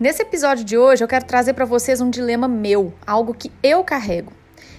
[0.00, 3.82] Nesse episódio de hoje, eu quero trazer para vocês um dilema meu, algo que eu
[3.82, 4.32] carrego.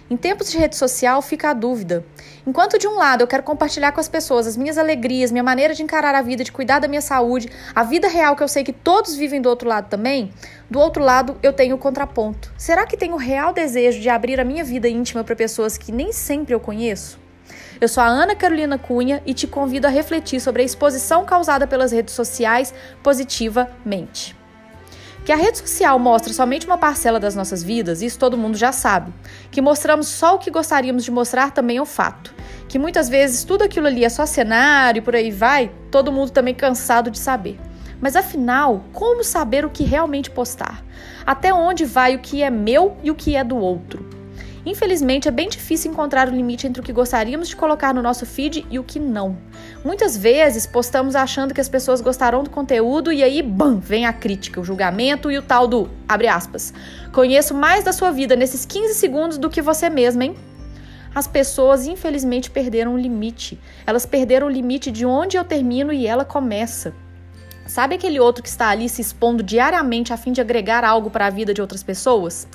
[0.10, 2.06] Em tempos de rede social fica a dúvida.
[2.48, 5.76] Enquanto de um lado eu quero compartilhar com as pessoas as minhas alegrias, minha maneira
[5.76, 8.64] de encarar a vida, de cuidar da minha saúde, a vida real que eu sei
[8.64, 10.32] que todos vivem do outro lado também,
[10.72, 12.54] do outro lado eu tenho o contraponto.
[12.58, 15.92] Será que tenho o real desejo de abrir a minha vida íntima para pessoas que
[15.92, 17.20] nem sempre eu conheço?
[17.82, 21.68] Eu sou a Ana Carolina Cunha e te convido a refletir sobre a exposição causada
[21.68, 22.74] pelas redes sociais
[23.04, 24.39] positivamente.
[25.30, 28.72] Que a rede social mostra somente uma parcela das nossas vidas, isso todo mundo já
[28.72, 29.14] sabe.
[29.52, 32.34] Que mostramos só o que gostaríamos de mostrar também é um fato.
[32.68, 36.32] Que muitas vezes tudo aquilo ali é só cenário e por aí vai, todo mundo
[36.32, 37.60] também cansado de saber.
[38.02, 40.84] Mas afinal, como saber o que realmente postar?
[41.24, 44.04] Até onde vai o que é meu e o que é do outro?
[44.66, 48.26] Infelizmente, é bem difícil encontrar o limite entre o que gostaríamos de colocar no nosso
[48.26, 49.38] feed e o que não.
[49.84, 54.12] Muitas vezes postamos achando que as pessoas gostarão do conteúdo e aí, bam, vem a
[54.12, 56.74] crítica, o julgamento e o tal do, abre aspas,
[57.14, 60.36] conheço mais da sua vida nesses 15 segundos do que você mesma, hein?
[61.16, 63.60] As pessoas, infelizmente, perderam o limite.
[63.88, 66.94] Elas perderam o limite de onde eu termino e ela começa.
[67.66, 71.28] Sabe aquele outro que está ali se expondo diariamente a fim de agregar algo para
[71.28, 72.48] a vida de outras pessoas?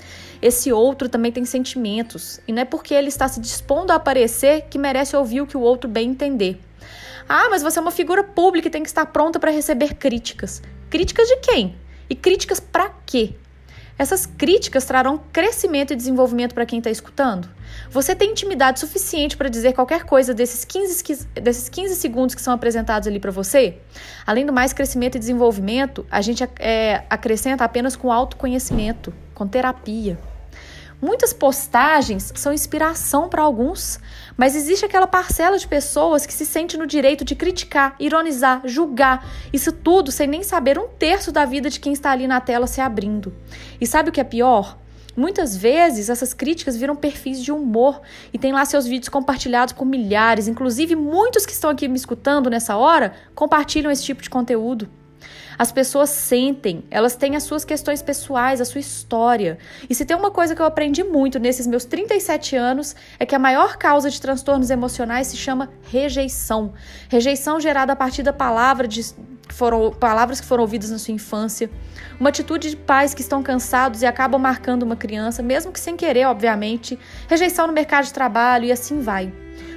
[0.43, 4.67] Esse outro também tem sentimentos, e não é porque ele está se dispondo a aparecer
[4.69, 6.61] que merece ouvir o que o outro bem entender.
[7.29, 10.63] Ah, mas você é uma figura pública e tem que estar pronta para receber críticas.
[10.91, 11.77] Críticas de quem?
[12.09, 13.35] E críticas para quê?
[13.97, 17.49] Essas críticas trarão crescimento e desenvolvimento para quem está escutando?
[17.91, 22.53] Você tem intimidade suficiente para dizer qualquer coisa desses 15, desses 15 segundos que são
[22.53, 23.79] apresentados ali para você?
[24.27, 30.19] Além do mais, crescimento e desenvolvimento, a gente é, acrescenta apenas com autoconhecimento, com terapia.
[31.05, 34.01] Muitas postagens são inspiração para alguns,
[34.39, 39.29] mas existe aquela parcela de pessoas que se sente no direito de criticar, ironizar, julgar,
[39.53, 42.67] isso tudo sem nem saber um terço da vida de quem está ali na tela
[42.67, 43.35] se abrindo.
[43.79, 44.79] E sabe o que é pior?
[45.15, 48.01] Muitas vezes essas críticas viram perfis de humor
[48.33, 52.49] e tem lá seus vídeos compartilhados por milhares, inclusive muitos que estão aqui me escutando
[52.49, 54.89] nessa hora compartilham esse tipo de conteúdo.
[55.59, 59.59] As pessoas sentem, elas têm as suas questões pessoais, a sua história.
[59.89, 63.35] E se tem uma coisa que eu aprendi muito nesses meus 37 anos, é que
[63.35, 66.73] a maior causa de transtornos emocionais se chama rejeição.
[67.09, 69.03] Rejeição gerada a partir da palavra de
[69.51, 71.71] foram palavras que foram ouvidas na sua infância,
[72.19, 75.97] uma atitude de pais que estão cansados e acabam marcando uma criança, mesmo que sem
[75.97, 76.99] querer, obviamente,
[77.29, 79.33] rejeição no mercado de trabalho e assim vai.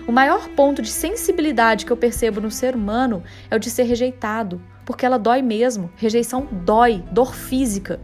[0.08, 3.84] O maior ponto de sensibilidade que eu percebo no ser humano é o de ser
[3.84, 5.92] rejeitado, porque ela dói mesmo.
[5.98, 8.00] Rejeição dói, dor física.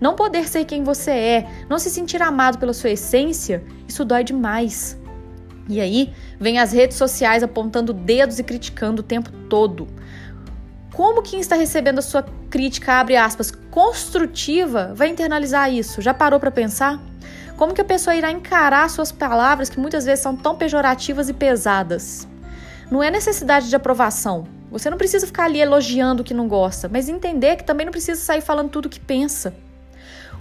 [0.00, 4.24] Não poder ser quem você é, não se sentir amado pela sua essência, isso dói
[4.24, 4.98] demais.
[5.68, 9.86] E aí, vem as redes sociais apontando dedos e criticando o tempo todo.
[10.94, 16.00] Como quem está recebendo a sua crítica, abre aspas, construtiva, vai internalizar isso?
[16.00, 16.98] Já parou para pensar?
[17.58, 21.34] Como que a pessoa irá encarar suas palavras que muitas vezes são tão pejorativas e
[21.34, 22.26] pesadas?
[22.90, 26.88] Não é necessidade de aprovação, você não precisa ficar ali elogiando o que não gosta,
[26.88, 29.54] mas entender que também não precisa sair falando tudo o que pensa.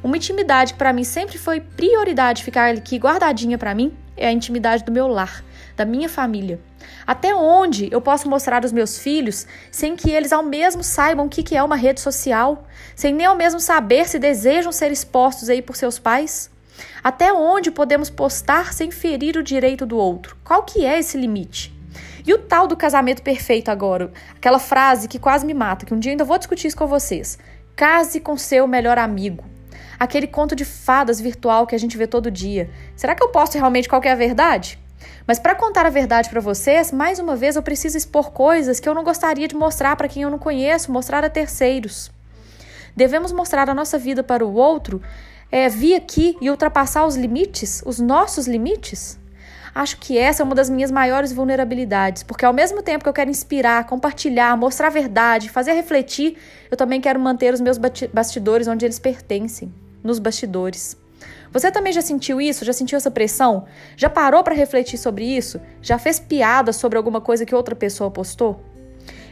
[0.02, 4.32] Uma intimidade que para mim sempre foi prioridade ficar aqui guardadinha para mim é a
[4.32, 5.44] intimidade do meu lar,
[5.76, 6.62] da minha família.
[7.06, 11.30] Até onde eu posso mostrar aos meus filhos sem que eles ao mesmo saibam o
[11.30, 12.66] que é uma rede social,
[12.96, 16.50] sem nem ao mesmo saber se desejam ser expostos aí por seus pais?
[17.04, 20.38] Até onde podemos postar sem ferir o direito do outro?
[20.44, 21.81] Qual que é esse limite?
[22.26, 24.12] E o tal do casamento perfeito agora?
[24.36, 27.38] Aquela frase que quase me mata, que um dia ainda vou discutir isso com vocês.
[27.76, 29.44] Case com seu melhor amigo.
[30.00, 32.70] Aquele conto de fadas virtual que a gente vê todo dia.
[32.96, 34.80] Será que eu posso realmente qual é a verdade?
[35.26, 38.88] Mas para contar a verdade para vocês, mais uma vez eu preciso expor coisas que
[38.88, 42.12] eu não gostaria de mostrar para quem eu não conheço, mostrar a terceiros.
[42.96, 45.02] Devemos mostrar a nossa vida para o outro,
[45.52, 49.21] é, vir aqui e ultrapassar os limites, os nossos limites?
[49.74, 53.14] Acho que essa é uma das minhas maiores vulnerabilidades, porque ao mesmo tempo que eu
[53.14, 56.38] quero inspirar, compartilhar, mostrar a verdade, fazer refletir,
[56.70, 59.74] eu também quero manter os meus bastidores onde eles pertencem
[60.04, 60.98] nos bastidores.
[61.54, 62.66] Você também já sentiu isso?
[62.66, 63.66] Já sentiu essa pressão?
[63.96, 65.60] Já parou para refletir sobre isso?
[65.82, 68.62] Já fez piada sobre alguma coisa que outra pessoa postou?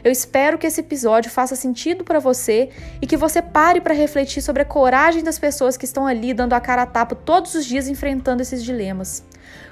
[0.02, 2.70] Eu espero que esse episódio faça sentido para você
[3.00, 6.54] e que você pare para refletir sobre a coragem das pessoas que estão ali dando
[6.54, 9.24] a cara a tapa todos os dias enfrentando esses dilemas.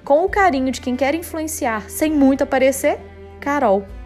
[0.05, 2.99] Com o carinho de quem quer influenciar sem muito aparecer,
[3.41, 3.98] Carol.